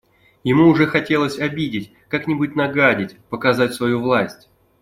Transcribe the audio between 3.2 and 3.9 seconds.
показать